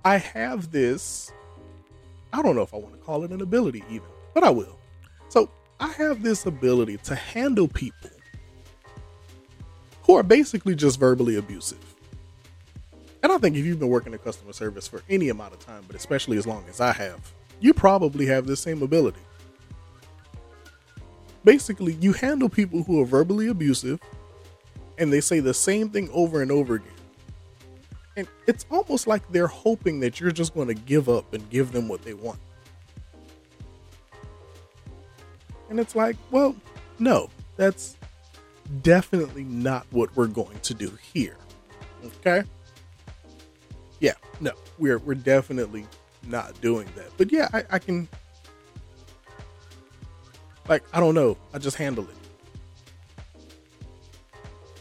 I 0.03 0.17
have 0.17 0.72
this. 0.72 1.32
I 2.32 2.41
don't 2.41 2.56
know 2.56 2.62
if 2.62 2.74
I 2.74 2.77
want 2.77 2.94
to 2.94 3.00
call 3.00 3.24
it 3.24 3.32
an 3.32 3.41
ability 3.41 3.84
even, 3.89 4.08
but 4.34 4.44
I 4.44 4.50
will. 4.50 4.77
So 5.29 5.50
I 5.79 5.91
have 5.94 6.24
this 6.24 6.46
ability 6.46 6.98
to 6.98 7.15
handle 7.15 7.67
people 7.67 8.10
who 10.03 10.15
are 10.15 10.24
basically 10.24 10.75
just 10.75 11.00
verbally 11.00 11.36
abusive. 11.36 11.84
And 13.24 13.32
I 13.32 13.38
think 13.38 13.56
if 13.56 13.65
you've 13.65 13.79
been 13.79 13.89
working 13.89 14.13
in 14.13 14.20
customer 14.20 14.53
service 14.53 14.88
for 14.88 15.01
any 15.10 15.29
amount 15.29 15.53
of 15.53 15.60
time, 15.60 15.84
but 15.88 15.96
especially 15.96 16.38
as 16.38 16.48
long 16.48 16.63
as 16.70 16.79
I 16.79 16.94
have, 16.94 17.32
you 17.59 17.73
probably 17.73 18.25
have 18.27 18.47
the 18.47 18.55
same 18.55 18.81
ability. 18.81 19.21
Basically, 21.43 21.93
you 21.93 22.13
handle 22.13 22.49
people 22.49 22.83
who 22.83 23.01
are 23.01 23.05
verbally 23.05 23.47
abusive 23.47 23.99
and 24.97 25.13
they 25.13 25.21
say 25.21 25.39
the 25.39 25.53
same 25.53 25.89
thing 25.89 26.09
over 26.11 26.41
and 26.41 26.51
over 26.51 26.75
again. 26.75 26.91
And 28.15 28.27
it's 28.47 28.65
almost 28.71 29.05
like 29.07 29.31
they're 29.31 29.47
hoping 29.47 29.99
that 29.99 30.19
you're 30.19 30.31
just 30.31 30.53
going 30.53 30.67
to 30.67 30.73
give 30.73 31.07
up 31.07 31.33
and 31.33 31.47
give 31.49 31.71
them 31.71 31.87
what 31.87 32.01
they 32.01 32.13
want. 32.13 32.39
And 35.69 35.79
it's 35.79 35.95
like, 35.95 36.17
well, 36.31 36.55
no, 36.97 37.29
that's 37.55 37.97
definitely 38.81 39.43
not 39.43 39.85
what 39.91 40.15
we're 40.15 40.27
going 40.27 40.59
to 40.61 40.73
do 40.73 40.91
here. 41.13 41.37
Okay? 42.05 42.43
Yeah, 43.99 44.13
no, 44.39 44.51
we're 44.77 44.99
we're 44.99 45.15
definitely 45.15 45.85
not 46.27 46.60
doing 46.62 46.88
that. 46.96 47.10
But 47.17 47.31
yeah, 47.31 47.50
I, 47.53 47.63
I 47.72 47.79
can 47.79 48.07
like 50.67 50.84
I 50.93 51.00
don't 51.00 51.15
know. 51.15 51.38
I 51.53 51.60
just 51.60 51.77
handle 51.77 52.05
it. 52.05 52.15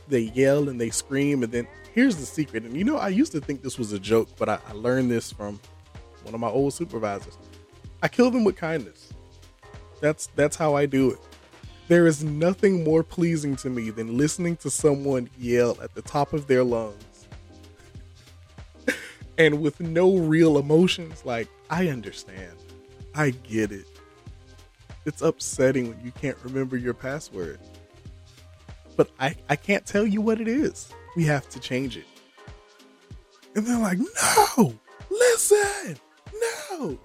they 0.09 0.21
yell 0.21 0.69
and 0.69 0.81
they 0.81 0.91
scream, 0.91 1.43
and 1.43 1.53
then 1.53 1.67
here's 1.95 2.17
the 2.17 2.27
secret. 2.27 2.65
And 2.65 2.77
you 2.77 2.85
know, 2.85 2.97
I 2.97 3.09
used 3.09 3.33
to 3.33 3.41
think 3.41 3.63
this 3.63 3.79
was 3.79 3.93
a 3.93 3.99
joke, 3.99 4.29
but 4.39 4.49
I, 4.49 4.59
I 4.69 4.73
learned 4.73 5.11
this 5.11 5.33
from 5.33 5.61
one 6.23 6.35
of 6.35 6.41
my 6.41 6.49
old 6.49 6.75
supervisors. 6.75 7.39
I 8.03 8.09
kill 8.09 8.31
them 8.31 8.45
with 8.45 8.57
kindness. 8.57 9.13
That's 10.01 10.29
that's 10.35 10.57
how 10.57 10.75
I 10.75 10.87
do 10.87 11.11
it. 11.13 11.19
There 11.89 12.07
is 12.07 12.25
nothing 12.25 12.83
more 12.83 13.03
pleasing 13.03 13.57
to 13.57 13.71
me 13.71 13.91
than 13.91 14.17
listening 14.17 14.57
to 14.57 14.71
someone 14.71 15.31
yell 15.39 15.79
at 15.83 15.95
the 15.95 16.03
top 16.03 16.33
of 16.33 16.47
their 16.49 16.65
lungs 16.65 17.16
and 19.39 19.61
with 19.61 19.81
no 19.81 20.17
real 20.17 20.59
emotions. 20.59 21.25
Like, 21.25 21.49
I 21.71 21.89
understand. 21.89 22.57
I 23.15 23.31
get 23.31 23.73
it. 23.73 23.87
It's 25.05 25.23
upsetting 25.23 25.89
when 25.89 26.05
you 26.05 26.11
can't 26.11 26.37
remember 26.43 26.77
your 26.77 26.95
password. 26.95 27.61
But 28.97 29.11
I, 29.21 29.37
I 29.49 29.57
can't 29.57 29.87
tell 29.87 30.07
you 30.07 30.21
what 30.21 30.41
it 30.41 30.49
is. 30.49 30.93
We 31.17 31.25
have 31.25 31.49
to 31.51 31.61
change 31.61 31.97
it. 31.97 32.07
And 33.55 33.67
they're 33.67 33.79
like, 33.79 33.99
no, 33.99 34.75
listen, 35.11 35.97
no. 36.71 36.99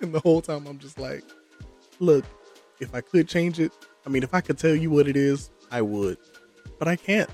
And 0.00 0.14
the 0.14 0.20
whole 0.20 0.40
time 0.40 0.66
I'm 0.66 0.78
just 0.78 0.98
like, 0.98 1.24
look, 1.98 2.24
if 2.80 2.94
I 2.94 3.00
could 3.00 3.28
change 3.28 3.58
it, 3.58 3.72
I 4.06 4.10
mean, 4.10 4.22
if 4.22 4.34
I 4.34 4.40
could 4.40 4.58
tell 4.58 4.74
you 4.74 4.90
what 4.90 5.08
it 5.08 5.16
is, 5.16 5.50
I 5.70 5.82
would. 5.82 6.18
But 6.78 6.88
I 6.88 6.96
can't. 6.96 7.30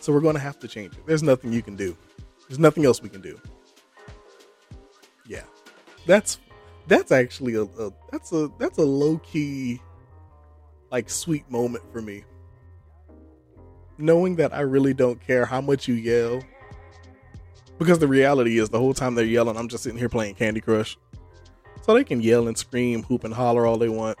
So 0.00 0.12
we're 0.12 0.20
going 0.20 0.34
to 0.34 0.40
have 0.40 0.58
to 0.60 0.68
change 0.68 0.94
it. 0.94 1.06
There's 1.06 1.22
nothing 1.22 1.52
you 1.52 1.62
can 1.62 1.76
do. 1.76 1.96
There's 2.48 2.58
nothing 2.58 2.84
else 2.84 3.02
we 3.02 3.08
can 3.08 3.20
do. 3.20 3.38
Yeah. 5.26 5.44
That's 6.06 6.38
that's 6.86 7.12
actually 7.12 7.54
a, 7.54 7.62
a 7.62 7.92
that's 8.10 8.32
a 8.32 8.50
that's 8.58 8.78
a 8.78 8.84
low 8.84 9.18
key 9.18 9.80
like 10.90 11.10
sweet 11.10 11.48
moment 11.50 11.84
for 11.92 12.00
me. 12.00 12.24
Knowing 13.98 14.36
that 14.36 14.54
I 14.54 14.60
really 14.60 14.94
don't 14.94 15.20
care 15.20 15.44
how 15.44 15.60
much 15.60 15.88
you 15.88 15.94
yell. 15.94 16.42
Because 17.78 17.98
the 17.98 18.08
reality 18.08 18.58
is 18.58 18.70
the 18.70 18.78
whole 18.78 18.94
time 18.94 19.14
they're 19.14 19.24
yelling, 19.24 19.56
I'm 19.56 19.68
just 19.68 19.84
sitting 19.84 19.98
here 19.98 20.08
playing 20.08 20.34
Candy 20.34 20.60
Crush. 20.60 20.96
So 21.82 21.94
they 21.94 22.04
can 22.04 22.20
yell 22.20 22.48
and 22.48 22.58
scream, 22.58 23.02
hoop 23.02 23.24
and 23.24 23.32
holler 23.32 23.66
all 23.66 23.76
they 23.76 23.88
want. 23.88 24.18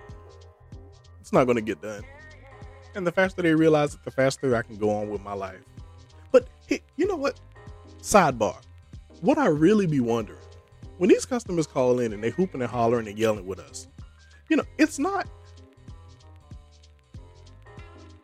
It's 1.20 1.32
not 1.32 1.44
going 1.44 1.56
to 1.56 1.62
get 1.62 1.82
done. 1.82 2.02
And 2.94 3.06
the 3.06 3.12
faster 3.12 3.42
they 3.42 3.54
realize 3.54 3.94
it, 3.94 4.02
the 4.04 4.10
faster 4.10 4.54
I 4.54 4.62
can 4.62 4.76
go 4.76 4.90
on 4.90 5.10
with 5.10 5.22
my 5.22 5.32
life. 5.32 5.60
But 6.32 6.48
hey, 6.66 6.82
you 6.96 7.06
know 7.06 7.16
what? 7.16 7.40
Sidebar. 8.00 8.56
What 9.20 9.38
I 9.38 9.46
really 9.46 9.86
be 9.86 10.00
wondering 10.00 10.38
when 10.98 11.10
these 11.10 11.24
customers 11.24 11.66
call 11.66 12.00
in 12.00 12.12
and 12.12 12.22
they 12.22 12.30
hooping 12.30 12.60
and 12.60 12.70
hollering 12.70 13.08
and 13.08 13.18
yelling 13.18 13.46
with 13.46 13.60
us, 13.60 13.88
you 14.48 14.56
know, 14.56 14.64
it's 14.78 14.98
not 14.98 15.28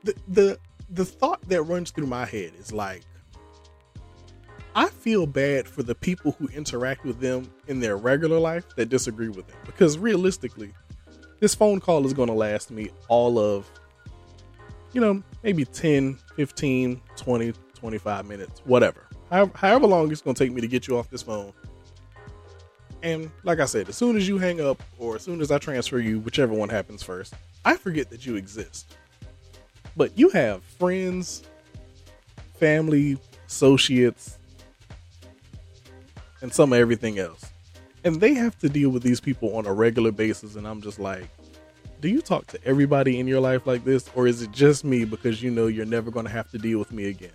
the 0.03 0.15
the 0.29 0.59
the 0.91 1.05
thought 1.05 1.41
that 1.49 1.63
runs 1.63 1.91
through 1.91 2.07
my 2.07 2.25
head 2.25 2.53
is 2.59 2.73
like 2.73 3.03
I 4.77 4.89
feel 4.89 5.27
bad 5.27 5.69
for 5.69 5.83
the 5.83 5.95
people 5.95 6.33
who 6.33 6.49
interact 6.49 7.05
with 7.05 7.21
them 7.21 7.51
in 7.69 7.81
their 7.81 7.97
regular 7.97 8.39
life 8.39 8.65
that 8.77 8.89
disagree 8.89 9.29
with 9.29 9.47
them 9.47 9.57
because 9.65 9.99
realistically, 9.99 10.73
this 11.41 11.55
phone 11.55 11.81
call 11.81 12.05
is 12.07 12.13
going 12.13 12.29
to 12.29 12.35
last 12.35 12.71
me 12.71 12.91
all 13.09 13.39
of 13.39 13.71
you 14.95 15.01
know, 15.01 15.23
maybe 15.43 15.65
10, 15.65 16.19
15, 16.37 17.01
20, 17.17 17.53
25 17.75 18.27
minutes, 18.27 18.63
whatever. 18.65 19.07
However, 19.35 19.87
long 19.89 20.13
it's 20.13 20.21
going 20.21 20.35
to 20.35 20.45
take 20.45 20.53
me 20.53 20.61
to 20.61 20.69
get 20.69 20.87
you 20.87 20.97
off 20.97 21.11
this 21.11 21.23
phone. 21.23 21.53
And 23.03 23.31
like 23.43 23.59
I 23.59 23.65
said, 23.65 23.89
as 23.89 23.97
soon 23.97 24.17
as 24.17 24.29
you 24.29 24.39
hang 24.39 24.61
up 24.61 24.81
or 24.99 25.17
as 25.17 25.23
soon 25.23 25.41
as 25.41 25.51
I 25.51 25.59
transfer 25.59 25.99
you, 25.99 26.21
whichever 26.21 26.55
one 26.55 26.69
happens 26.69 27.03
first, 27.03 27.35
I 27.65 27.77
forget 27.77 28.11
that 28.11 28.25
you 28.25 28.37
exist. 28.37 28.97
But 29.97 30.17
you 30.17 30.29
have 30.31 30.63
friends, 30.63 31.43
family, 32.55 33.19
associates, 33.47 34.39
and 36.41 36.53
some 36.53 36.73
of 36.73 36.79
everything 36.79 37.19
else. 37.19 37.51
And 38.05 38.21
they 38.21 38.35
have 38.35 38.57
to 38.61 38.69
deal 38.69 38.91
with 38.91 39.03
these 39.03 39.21
people 39.21 39.57
on 39.57 39.67
a 39.67 39.73
regular 39.73 40.13
basis. 40.13 40.55
And 40.55 40.67
I'm 40.67 40.81
just 40.81 40.99
like, 40.99 41.29
do 42.01 42.09
you 42.09 42.21
talk 42.21 42.47
to 42.49 42.65
everybody 42.65 43.19
in 43.19 43.27
your 43.27 43.41
life 43.41 43.67
like 43.67 43.85
this? 43.85 44.09
Or 44.15 44.27
is 44.29 44.43
it 44.43 44.53
just 44.53 44.85
me 44.85 45.05
because 45.05 45.43
you 45.43 45.51
know 45.51 45.67
you're 45.67 45.87
never 45.87 46.11
going 46.11 46.27
to 46.27 46.33
have 46.33 46.51
to 46.53 46.59
deal 46.59 46.79
with 46.79 46.93
me 46.93 47.07
again? 47.09 47.33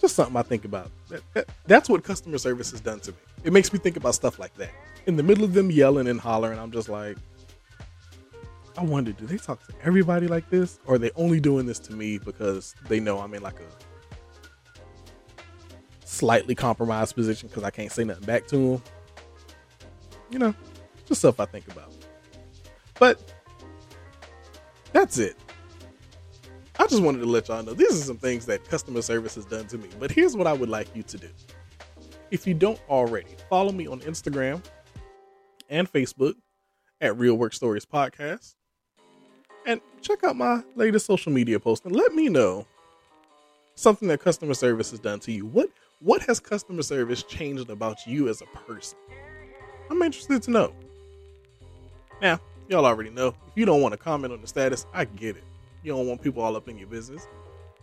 Just 0.00 0.16
something 0.16 0.36
I 0.36 0.42
think 0.42 0.64
about. 0.64 0.90
That, 1.08 1.22
that, 1.34 1.48
that's 1.66 1.88
what 1.88 2.02
customer 2.02 2.38
service 2.38 2.70
has 2.70 2.80
done 2.80 3.00
to 3.00 3.12
me. 3.12 3.18
It 3.44 3.52
makes 3.52 3.72
me 3.72 3.78
think 3.78 3.96
about 3.96 4.14
stuff 4.14 4.38
like 4.38 4.54
that. 4.54 4.70
In 5.06 5.16
the 5.16 5.22
middle 5.22 5.44
of 5.44 5.52
them 5.52 5.70
yelling 5.70 6.08
and 6.08 6.20
hollering, 6.20 6.58
I'm 6.58 6.70
just 6.70 6.88
like, 6.88 7.16
I 8.78 8.84
wonder, 8.84 9.12
do 9.12 9.26
they 9.26 9.36
talk 9.36 9.66
to 9.66 9.74
everybody 9.82 10.26
like 10.26 10.48
this? 10.48 10.78
Or 10.86 10.94
are 10.94 10.98
they 10.98 11.10
only 11.16 11.40
doing 11.40 11.66
this 11.66 11.78
to 11.80 11.92
me 11.92 12.18
because 12.18 12.74
they 12.88 12.98
know 12.98 13.18
I'm 13.18 13.34
in 13.34 13.42
like 13.42 13.60
a 13.60 13.66
slightly 16.04 16.54
compromised 16.54 17.14
position 17.14 17.48
because 17.48 17.62
I 17.64 17.70
can't 17.70 17.92
say 17.92 18.04
nothing 18.04 18.24
back 18.24 18.46
to 18.48 18.56
them? 18.56 18.82
You 20.30 20.38
know, 20.38 20.54
just 21.06 21.20
stuff 21.20 21.40
I 21.40 21.44
think 21.44 21.68
about. 21.68 21.92
But 22.98 23.34
that's 24.92 25.18
it. 25.18 25.36
Just 26.90 27.04
wanted 27.04 27.20
to 27.20 27.26
let 27.26 27.46
y'all 27.46 27.62
know 27.62 27.72
these 27.72 27.92
are 27.92 28.04
some 28.04 28.16
things 28.16 28.46
that 28.46 28.64
customer 28.68 29.00
service 29.00 29.36
has 29.36 29.44
done 29.44 29.64
to 29.68 29.78
me. 29.78 29.88
But 30.00 30.10
here's 30.10 30.36
what 30.36 30.48
I 30.48 30.52
would 30.52 30.68
like 30.68 30.88
you 30.96 31.04
to 31.04 31.18
do. 31.18 31.28
If 32.32 32.48
you 32.48 32.54
don't 32.54 32.80
already, 32.88 33.36
follow 33.48 33.70
me 33.70 33.86
on 33.86 34.00
Instagram 34.00 34.60
and 35.68 35.90
Facebook 35.90 36.34
at 37.00 37.16
Real 37.16 37.36
Work 37.36 37.54
Stories 37.54 37.86
Podcast. 37.86 38.56
And 39.66 39.80
check 40.00 40.24
out 40.24 40.34
my 40.34 40.64
latest 40.74 41.06
social 41.06 41.30
media 41.30 41.60
post 41.60 41.84
and 41.84 41.94
let 41.94 42.12
me 42.12 42.28
know 42.28 42.66
something 43.76 44.08
that 44.08 44.18
customer 44.18 44.54
service 44.54 44.90
has 44.90 44.98
done 44.98 45.20
to 45.20 45.30
you. 45.30 45.46
What 45.46 45.68
what 46.00 46.22
has 46.22 46.40
customer 46.40 46.82
service 46.82 47.22
changed 47.22 47.70
about 47.70 48.04
you 48.04 48.28
as 48.28 48.42
a 48.42 48.46
person? 48.66 48.98
I'm 49.92 50.02
interested 50.02 50.42
to 50.42 50.50
know. 50.50 50.72
Now, 52.20 52.40
y'all 52.68 52.84
already 52.84 53.10
know. 53.10 53.28
If 53.28 53.52
you 53.54 53.64
don't 53.64 53.80
want 53.80 53.92
to 53.92 53.98
comment 53.98 54.32
on 54.32 54.40
the 54.40 54.48
status, 54.48 54.86
I 54.92 55.04
get 55.04 55.36
it. 55.36 55.44
You 55.82 55.92
don't 55.92 56.06
want 56.06 56.22
people 56.22 56.42
all 56.42 56.56
up 56.56 56.68
in 56.68 56.78
your 56.78 56.88
business. 56.88 57.26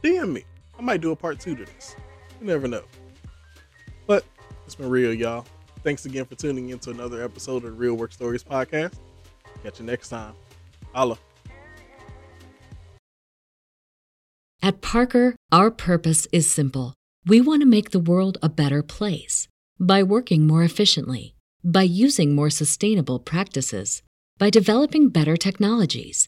DM 0.04 0.34
me. 0.34 0.44
I 0.78 0.82
might 0.82 1.02
do 1.02 1.12
a 1.12 1.16
part 1.16 1.40
two 1.40 1.56
to 1.56 1.66
this. 1.66 1.96
You 2.40 2.48
never 2.48 2.68
know. 2.68 2.84
But 4.06 4.24
it's 4.66 4.76
been 4.76 4.90
real, 4.90 5.14
y'all. 5.14 5.46
Thanks 5.84 6.06
again 6.06 6.26
for 6.26 6.36
tuning 6.36 6.70
in 6.70 6.80
to 6.80 6.92
another 6.92 7.24
episode 7.24 7.58
of 7.58 7.64
the 7.64 7.72
Real 7.72 7.96
Work 7.96 8.14
Stories 8.14 8.44
podcast. 8.44 8.94
Catch 9.64 9.80
you 9.80 9.86
next 9.86 10.10
time. 10.10 10.34
Holla. 10.94 11.18
At 14.62 14.82
Parker, 14.82 15.36
our 15.52 15.72
purpose 15.72 16.28
is 16.32 16.50
simple. 16.50 16.94
We 17.26 17.42
want 17.42 17.62
to 17.62 17.68
make 17.68 17.92
the 17.92 18.00
world 18.00 18.38
a 18.42 18.50
better 18.50 18.84
place 18.84 19.48
by 19.80 20.04
working 20.04 20.46
more 20.46 20.64
efficiently, 20.64 21.36
by 21.64 21.84
using 21.84 22.36
more 22.36 22.50
sustainable 22.50 23.20
practices, 23.20 24.02
by 24.38 24.50
developing 24.50 25.10
better 25.10 25.38
technologies. 25.38 26.28